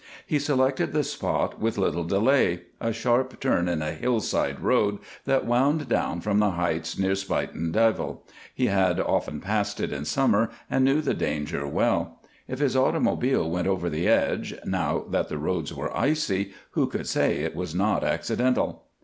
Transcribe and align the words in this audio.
He 0.25 0.39
selected 0.39 0.93
the 0.93 1.03
spot 1.03 1.59
with 1.59 1.77
little 1.77 2.03
delay 2.03 2.61
a 2.79 2.91
sharp 2.91 3.39
turn 3.39 3.67
in 3.67 3.83
a 3.83 3.91
hillside 3.91 4.59
road 4.59 4.97
that 5.25 5.45
wound 5.45 5.87
down 5.87 6.21
from 6.21 6.39
the 6.39 6.49
heights 6.49 6.97
near 6.97 7.13
Spuyten 7.13 7.71
Duyvil 7.71 8.23
he 8.51 8.65
had 8.65 8.99
often 8.99 9.39
passed 9.39 9.79
it 9.79 9.93
in 9.93 10.05
summer 10.05 10.49
and 10.71 10.83
knew 10.83 11.01
the 11.01 11.13
danger 11.13 11.67
well. 11.67 12.19
If 12.47 12.57
his 12.57 12.75
automobile 12.75 13.47
went 13.47 13.67
over 13.67 13.91
the 13.91 14.07
edge, 14.07 14.55
now 14.65 15.05
that 15.11 15.29
the 15.29 15.37
roads 15.37 15.71
were 15.71 15.95
icy, 15.95 16.51
who 16.71 16.87
could 16.87 17.05
say 17.05 17.41
it 17.41 17.55
was 17.55 17.75
not 17.75 18.03
accidental? 18.03 18.85